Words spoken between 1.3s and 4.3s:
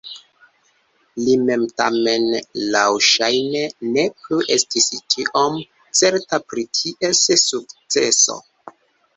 mem tamen laŭŝajne ne